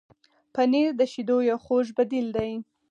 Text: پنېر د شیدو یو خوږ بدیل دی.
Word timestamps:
پنېر 0.53 0.89
د 0.99 1.01
شیدو 1.11 1.37
یو 1.49 1.57
خوږ 1.65 1.85
بدیل 1.97 2.27
دی. 2.37 2.51